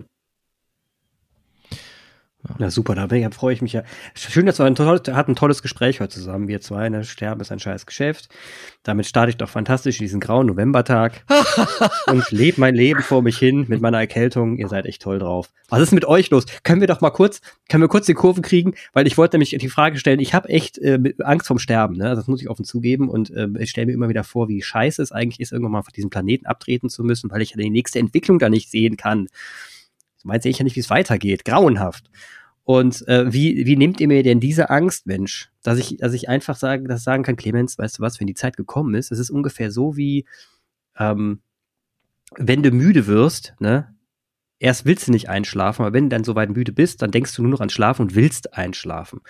[2.58, 3.82] Na super, da ich- freue ich mich ja.
[4.14, 6.48] Schön, dass wir ein, toll, hatten ein tolles Gespräch heute zusammen.
[6.48, 7.04] Wir zwei, ne?
[7.04, 8.28] Sterben ist ein scheiß Geschäft.
[8.82, 11.24] Damit starte ich doch fantastisch diesen grauen Novembertag
[12.06, 14.56] und lebe mein Leben vor mich hin mit meiner Erkältung.
[14.56, 15.50] Ihr seid echt toll drauf.
[15.68, 16.46] Was ist mit euch los?
[16.62, 18.74] Können wir doch mal kurz, können wir kurz die Kurve kriegen?
[18.92, 22.14] Weil ich wollte nämlich die Frage stellen, ich habe echt äh, Angst vorm Sterben, ne?
[22.14, 25.02] Das muss ich offen zugeben und äh, ich stelle mir immer wieder vor, wie scheiße
[25.02, 27.70] es eigentlich ist, irgendwann mal von diesem Planeten abtreten zu müssen, weil ich ja die
[27.70, 29.26] nächste Entwicklung da nicht sehen kann.
[30.26, 31.44] So meint ich ja nicht, wie es weitergeht.
[31.44, 32.10] Grauenhaft.
[32.64, 36.28] Und äh, wie, wie nehmt ihr mir denn diese Angst, Mensch, dass ich, dass ich
[36.28, 39.20] einfach sagen, das sagen kann, Clemens, weißt du was, wenn die Zeit gekommen ist, es
[39.20, 40.26] ist ungefähr so wie,
[40.98, 41.42] ähm,
[42.36, 43.94] wenn du müde wirst, ne,
[44.58, 47.42] erst willst du nicht einschlafen, aber wenn du dann soweit müde bist, dann denkst du
[47.42, 49.20] nur noch an Schlafen und willst einschlafen.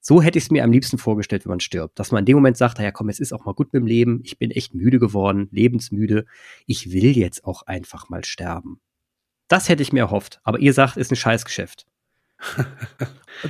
[0.00, 1.98] So hätte ich es mir am liebsten vorgestellt, wenn man stirbt.
[1.98, 3.88] Dass man in dem Moment sagt, ja komm, es ist auch mal gut mit dem
[3.88, 6.26] Leben, ich bin echt müde geworden, lebensmüde,
[6.66, 8.80] ich will jetzt auch einfach mal sterben.
[9.48, 11.86] Das hätte ich mir erhofft, aber ihr sagt, ist ein Scheißgeschäft.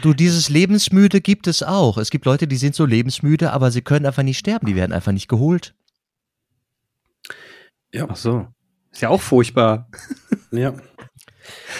[0.02, 1.96] Du, dieses Lebensmüde gibt es auch.
[1.96, 4.66] Es gibt Leute, die sind so lebensmüde, aber sie können einfach nicht sterben.
[4.66, 5.74] Die werden einfach nicht geholt.
[7.92, 8.06] Ja.
[8.10, 8.46] Ach so.
[8.92, 9.88] Ist ja auch furchtbar.
[10.50, 10.74] Ja.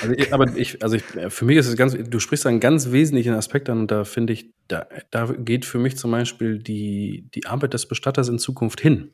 [0.02, 2.90] Also, ich- aber ich, also ich, für mich ist es ganz, du sprichst einen ganz
[2.92, 7.28] wesentlichen Aspekt an und da finde ich, da, da geht für mich zum Beispiel die,
[7.34, 9.12] die Arbeit des Bestatters in Zukunft hin.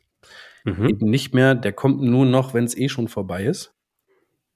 [0.63, 0.87] Mhm.
[0.87, 3.73] Eben nicht mehr, der kommt nur noch, wenn es eh schon vorbei ist,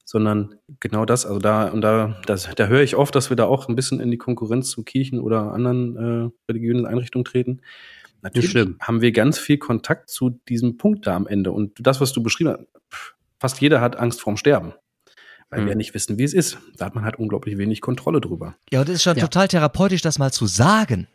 [0.10, 3.46] sondern genau das, also da, und da, das, da höre ich oft, dass wir da
[3.46, 7.62] auch ein bisschen in die Konkurrenz zu Kirchen oder anderen äh, religiösen Einrichtungen treten.
[8.24, 11.52] Natürlich haben wir ganz viel Kontakt zu diesem Punkt da am Ende.
[11.52, 14.74] Und das, was du beschrieben hast, pff, fast jeder hat Angst vorm Sterben.
[15.52, 15.68] Weil Hm.
[15.68, 16.58] wir nicht wissen, wie es ist.
[16.78, 18.56] Da hat man halt unglaublich wenig Kontrolle drüber.
[18.72, 19.22] Ja, und es ist schon Ja.
[19.26, 21.08] total therapeutisch, das mal zu sagen.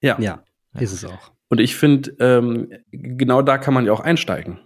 [0.00, 0.18] Ja.
[0.18, 0.42] Ja,
[0.80, 1.32] ist es auch.
[1.50, 4.58] Und ich finde, ähm, genau da kann man ja auch einsteigen.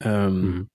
[0.00, 0.68] Ähm, Mhm.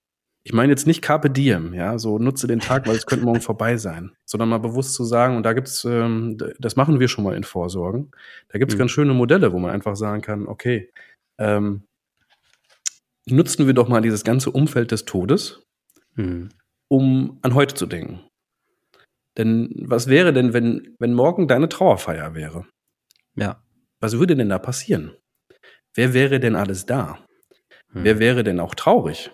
[0.48, 3.42] Ich meine jetzt nicht Carpe Diem, ja, so nutze den Tag, weil es könnte morgen
[3.42, 7.24] vorbei sein, sondern mal bewusst zu sagen, und da gibt's, ähm, das machen wir schon
[7.24, 8.12] mal in Vorsorgen,
[8.50, 8.80] da gibt's Mhm.
[8.80, 10.92] ganz schöne Modelle, wo man einfach sagen kann, okay,
[11.40, 11.84] ähm,
[13.28, 15.64] nutzen wir doch mal dieses ganze Umfeld des Todes,
[16.14, 16.50] Mhm.
[16.90, 18.22] um an heute zu denken.
[19.40, 22.66] Denn was wäre denn, wenn, wenn morgen deine Trauerfeier wäre?
[23.36, 23.62] Ja.
[24.00, 25.12] Was würde denn da passieren?
[25.96, 27.18] Wer wäre denn alles da?
[27.92, 28.04] Mhm.
[28.04, 29.32] Wer wäre denn auch traurig?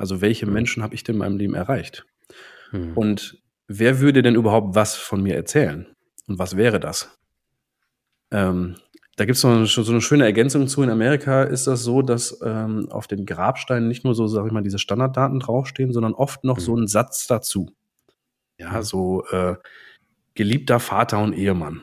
[0.00, 0.52] Also welche Mhm.
[0.54, 2.06] Menschen habe ich denn in meinem Leben erreicht?
[2.72, 2.96] Mhm.
[2.96, 5.86] Und wer würde denn überhaupt was von mir erzählen?
[6.26, 7.18] Und was wäre das?
[8.30, 8.76] Ähm,
[9.16, 10.82] da gibt es noch so so eine schöne Ergänzung zu.
[10.82, 14.52] In Amerika ist das so, dass ähm, auf den Grabsteinen nicht nur so, sag ich
[14.52, 16.60] mal, diese Standarddaten draufstehen, sondern oft noch Mhm.
[16.62, 17.70] so ein Satz dazu.
[18.58, 18.82] Ja, Mhm.
[18.82, 19.56] so äh,
[20.34, 21.82] geliebter Vater und Ehemann.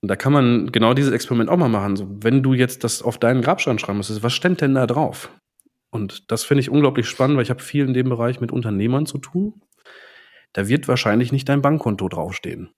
[0.00, 1.96] Und da kann man genau dieses Experiment auch mal machen.
[1.96, 5.30] So, wenn du jetzt das auf deinen Grabstein schreiben müsstest, was stand denn da drauf?
[5.94, 9.06] Und das finde ich unglaublich spannend, weil ich habe viel in dem Bereich mit Unternehmern
[9.06, 9.62] zu tun.
[10.52, 12.70] Da wird wahrscheinlich nicht dein Bankkonto draufstehen.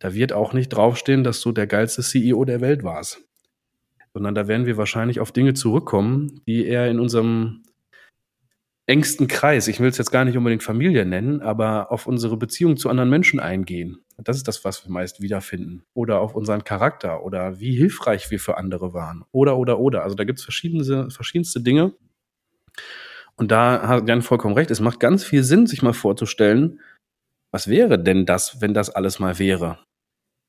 [0.00, 3.22] Da wird auch nicht draufstehen, dass du der geilste CEO der Welt warst.
[4.12, 7.62] Sondern da werden wir wahrscheinlich auf Dinge zurückkommen, die eher in unserem
[8.90, 12.76] engsten Kreis, ich will es jetzt gar nicht unbedingt Familie nennen, aber auf unsere Beziehung
[12.76, 14.02] zu anderen Menschen eingehen.
[14.18, 15.84] Das ist das, was wir meist wiederfinden.
[15.94, 19.24] Oder auf unseren Charakter oder wie hilfreich wir für andere waren.
[19.30, 20.02] Oder, oder, oder.
[20.02, 21.94] Also da gibt es verschiedenste, verschiedenste Dinge.
[23.36, 24.72] Und da hat Jan vollkommen recht.
[24.72, 26.80] Es macht ganz viel Sinn, sich mal vorzustellen,
[27.52, 29.78] was wäre denn das, wenn das alles mal wäre?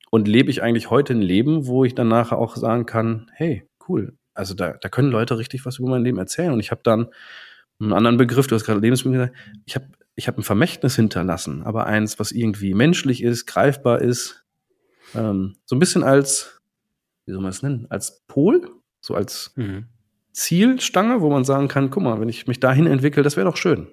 [0.10, 3.68] Und lebe ich eigentlich heute ein Leben, wo ich dann nachher auch sagen kann, hey,
[3.88, 4.18] cool.
[4.34, 6.52] Also da, da können Leute richtig was über mein Leben erzählen.
[6.52, 7.08] Und ich habe dann
[7.82, 11.64] einen anderen Begriff, du hast gerade Lebensmittel gesagt, ich habe ich habe ein Vermächtnis hinterlassen,
[11.64, 14.46] aber eins, was irgendwie menschlich ist, greifbar ist.
[15.16, 16.62] Ähm, so ein bisschen als,
[17.26, 19.88] wie soll man es nennen, als Pol, so als mhm.
[20.32, 23.58] Zielstange, wo man sagen kann, guck mal, wenn ich mich dahin entwickle, das wäre doch
[23.58, 23.88] schön.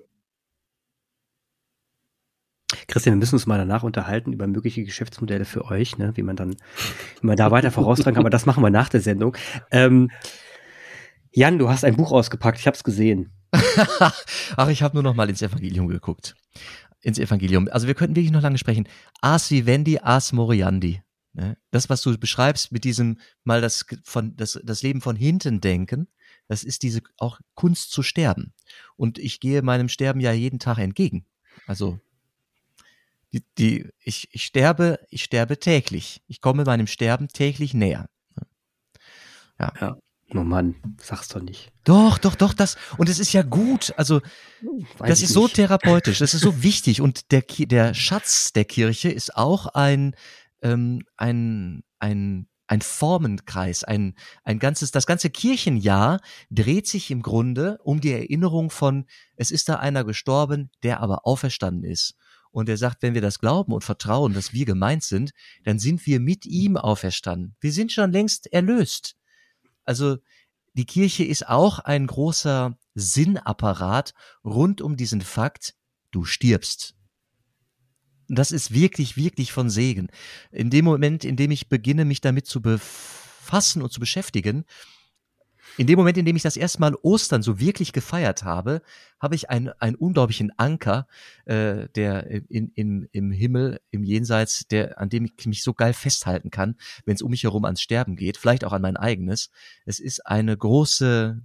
[2.86, 6.12] Christian, wir müssen uns mal danach unterhalten über mögliche Geschäftsmodelle für euch, ne?
[6.16, 6.56] wie man dann,
[7.20, 9.36] wie man da weiter voraustragen kann, aber das machen wir nach der Sendung.
[9.70, 10.10] Ähm,
[11.30, 13.30] Jan, du hast ein Buch ausgepackt, ich habe es gesehen.
[14.56, 16.34] Ach, ich habe nur noch mal ins Evangelium geguckt.
[17.00, 17.68] Ins Evangelium.
[17.70, 18.88] Also wir könnten wirklich noch lange sprechen.
[19.20, 21.02] As vivendi, as moriandi.
[21.32, 21.56] Ne?
[21.70, 26.08] Das, was du beschreibst mit diesem mal das, von, das, das Leben von hinten denken,
[26.48, 28.54] das ist diese auch Kunst zu sterben.
[28.96, 31.26] Und ich gehe meinem Sterben ja jeden Tag entgegen.
[31.66, 32.00] Also
[33.32, 36.22] die, die, ich, ich sterbe, ich sterbe täglich.
[36.26, 38.08] Ich komme meinem Sterben täglich näher.
[39.58, 39.72] Ja.
[39.80, 39.98] ja.
[40.34, 41.72] Oh Mann, sag's doch nicht.
[41.84, 44.20] Doch, doch, doch, das, und es ist ja gut, also,
[44.98, 45.34] Weiß das ist nicht.
[45.34, 50.14] so therapeutisch, das ist so wichtig und der, der Schatz der Kirche ist auch ein,
[50.60, 54.14] ähm, ein, ein, ein Formenkreis, ein,
[54.44, 59.70] ein ganzes, das ganze Kirchenjahr dreht sich im Grunde um die Erinnerung von, es ist
[59.70, 62.14] da einer gestorben, der aber auferstanden ist.
[62.50, 65.32] Und er sagt, wenn wir das glauben und vertrauen, dass wir gemeint sind,
[65.64, 67.56] dann sind wir mit ihm auferstanden.
[67.60, 69.17] Wir sind schon längst erlöst.
[69.88, 70.18] Also
[70.74, 74.12] die Kirche ist auch ein großer Sinnapparat
[74.44, 75.74] rund um diesen Fakt,
[76.10, 76.94] du stirbst.
[78.28, 80.08] Das ist wirklich, wirklich von Segen.
[80.50, 84.66] In dem Moment, in dem ich beginne, mich damit zu befassen und zu beschäftigen,
[85.78, 88.82] in dem Moment, in dem ich das erste Mal Ostern so wirklich gefeiert habe,
[89.20, 91.06] habe ich einen, einen unglaublichen Anker,
[91.44, 95.92] äh, der in, in, im Himmel, im Jenseits, der, an dem ich mich so geil
[95.92, 99.50] festhalten kann, wenn es um mich herum ans Sterben geht, vielleicht auch an mein eigenes.
[99.86, 101.40] Es ist eine große,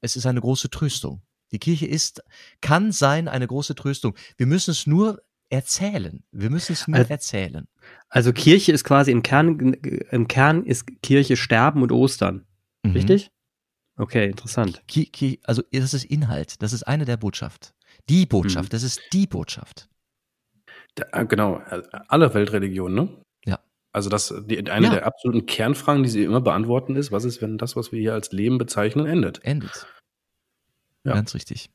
[0.00, 1.20] es ist eine große Tröstung.
[1.50, 2.22] Die Kirche ist,
[2.60, 4.14] kann sein eine große Tröstung.
[4.36, 6.22] Wir müssen es nur erzählen.
[6.30, 7.66] Wir müssen es nur also, erzählen.
[8.08, 9.74] Also Kirche ist quasi im Kern,
[10.12, 12.46] im Kern ist Kirche Sterben und Ostern.
[12.84, 12.92] Mhm.
[12.92, 13.30] Richtig?
[14.00, 14.82] Okay, interessant.
[14.88, 17.74] Ki, ki, also das ist Inhalt, das ist eine der Botschaft.
[18.08, 18.72] Die Botschaft, mhm.
[18.72, 19.90] das ist die Botschaft.
[20.94, 23.08] Da, äh, genau, äh, alle Weltreligionen, ne?
[23.44, 23.60] Ja.
[23.92, 24.92] Also das die, eine ja.
[24.92, 28.14] der absoluten Kernfragen, die sie immer beantworten, ist, was ist, wenn das, was wir hier
[28.14, 29.44] als Leben bezeichnen, endet?
[29.44, 29.86] Endet.
[31.04, 31.12] Ja.
[31.12, 31.68] Ganz richtig.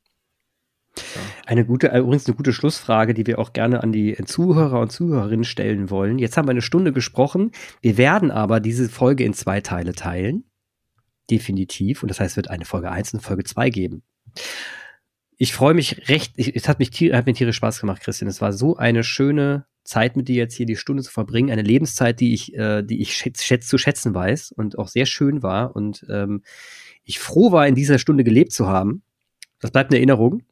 [1.46, 4.92] Eine gute, äh, übrigens eine gute Schlussfrage, die wir auch gerne an die Zuhörer und
[4.92, 6.18] Zuhörerinnen stellen wollen.
[6.18, 7.52] Jetzt haben wir eine Stunde gesprochen.
[7.82, 10.46] Wir werden aber diese Folge in zwei Teile teilen
[11.30, 12.04] definitiv.
[12.04, 14.04] Und das heißt, es wird eine Folge 1 und Folge 2 geben.
[15.38, 18.30] Ich freue mich recht, ich, es hat, mich, hat mir tierisch Spaß gemacht, Christian.
[18.30, 21.52] Es war so eine schöne Zeit mit dir jetzt hier die Stunde zu verbringen.
[21.52, 25.06] Eine Lebenszeit, die ich, äh, die ich schätz, schätz, zu schätzen weiß und auch sehr
[25.06, 25.76] schön war.
[25.76, 26.44] Und ähm,
[27.04, 29.04] ich froh war, in dieser Stunde gelebt zu haben.
[29.60, 30.44] Das bleibt eine Erinnerung.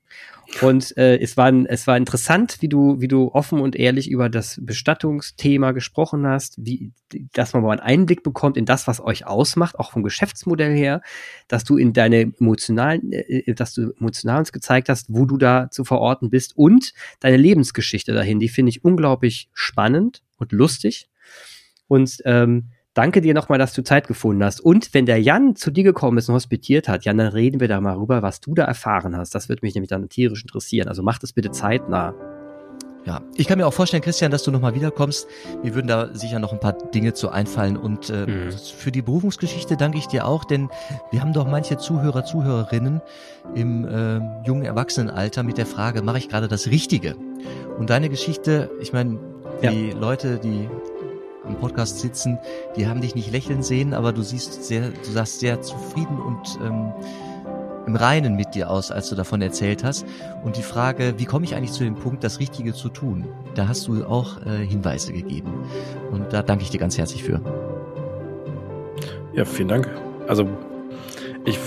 [0.62, 4.30] Und äh, es, war, es war interessant, wie du, wie du offen und ehrlich über
[4.30, 6.92] das Bestattungsthema gesprochen hast, wie,
[7.34, 11.02] dass man mal einen Einblick bekommt in das, was euch ausmacht, auch vom Geschäftsmodell her,
[11.48, 15.70] dass du in deine emotionalen, äh, dass du emotional uns gezeigt hast, wo du da
[15.72, 21.10] zu verorten bist und deine Lebensgeschichte dahin, die finde ich unglaublich spannend und lustig.
[21.88, 24.62] Und ähm, Danke dir nochmal, dass du Zeit gefunden hast.
[24.62, 27.68] Und wenn der Jan zu dir gekommen ist und hospitiert hat, Jan, dann reden wir
[27.68, 29.34] da mal rüber, was du da erfahren hast.
[29.34, 30.88] Das würde mich nämlich dann tierisch interessieren.
[30.88, 32.14] Also mach das bitte zeitnah.
[33.06, 35.28] Ja, ich kann mir auch vorstellen, Christian, dass du nochmal wiederkommst.
[35.64, 37.78] Mir würden da sicher noch ein paar Dinge zu einfallen.
[37.78, 38.52] Und äh, mhm.
[38.52, 40.70] für die Berufungsgeschichte danke ich dir auch, denn
[41.12, 43.02] wir haben doch manche Zuhörer, Zuhörerinnen
[43.56, 47.16] im äh, jungen Erwachsenenalter mit der Frage, mache ich gerade das Richtige?
[47.78, 49.20] Und deine Geschichte, ich meine,
[49.64, 49.98] die ja.
[49.98, 50.70] Leute, die
[51.48, 52.40] im Podcast sitzen,
[52.76, 56.60] die haben dich nicht lächeln sehen, aber du siehst sehr, du sahst sehr zufrieden und
[56.64, 56.94] ähm,
[57.86, 60.06] im Reinen mit dir aus, als du davon erzählt hast.
[60.44, 63.26] Und die Frage, wie komme ich eigentlich zu dem Punkt, das Richtige zu tun?
[63.56, 65.52] Da hast du auch äh, Hinweise gegeben.
[66.12, 67.42] Und da danke ich dir ganz herzlich für.
[69.34, 69.90] Ja, vielen Dank.
[70.28, 70.48] Also
[71.46, 71.60] ich,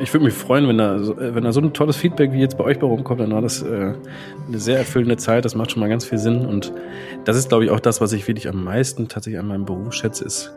[0.00, 2.64] ich würde mich freuen, wenn da, wenn da so ein tolles Feedback wie jetzt bei
[2.64, 3.94] euch bei rumkommt, dann war das äh,
[4.46, 5.44] eine sehr erfüllende Zeit.
[5.44, 6.46] Das macht schon mal ganz viel Sinn.
[6.46, 6.72] Und
[7.24, 9.92] das ist, glaube ich, auch das, was ich wirklich am meisten tatsächlich an meinem Beruf
[9.92, 10.54] schätze, ist,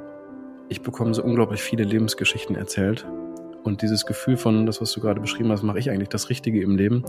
[0.69, 3.05] ich bekomme so unglaublich viele Lebensgeschichten erzählt.
[3.63, 6.61] Und dieses Gefühl von, das, was du gerade beschrieben hast, mache ich eigentlich das Richtige
[6.61, 7.03] im Leben.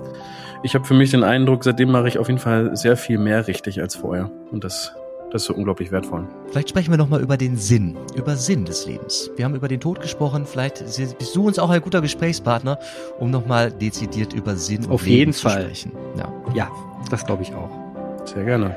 [0.62, 3.46] Ich habe für mich den Eindruck, seitdem mache ich auf jeden Fall sehr viel mehr
[3.46, 4.30] richtig als vorher.
[4.50, 4.94] Und das
[5.30, 6.26] das ist so unglaublich wertvoll.
[6.50, 9.30] Vielleicht sprechen wir nochmal über den Sinn, über Sinn des Lebens.
[9.36, 10.84] Wir haben über den Tod gesprochen, vielleicht
[11.18, 12.78] bist du uns auch ein guter Gesprächspartner,
[13.18, 15.52] um nochmal dezidiert über Sinn Auf und jeden Fall.
[15.52, 15.92] zu sprechen.
[16.16, 16.70] Ja, ja
[17.10, 17.70] das glaube ich auch.
[18.24, 18.76] Sehr gerne.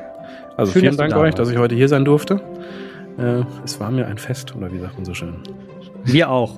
[0.57, 2.41] Also Schön, vielen Dank da euch, dass ich heute hier sein durfte.
[3.17, 5.35] Äh, es war mir ein Fest, oder wie sagt man so schön?
[6.03, 6.57] Wir auch.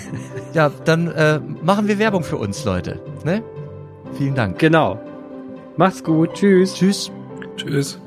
[0.54, 3.00] ja, dann äh, machen wir Werbung für uns, Leute.
[3.24, 3.42] Ne?
[4.16, 4.58] Vielen Dank.
[4.58, 4.98] Genau.
[5.76, 6.34] Macht's gut.
[6.34, 6.74] Tschüss.
[6.74, 7.10] Tschüss.
[7.56, 8.00] Tschüss.